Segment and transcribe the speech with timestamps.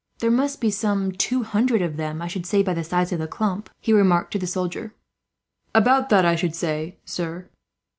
[0.17, 3.19] "There must be some two hundred of them, I should say, by the size of
[3.19, 4.95] the clump," he remarked to the soldier.
[5.75, 7.49] "About that, I should say, sir."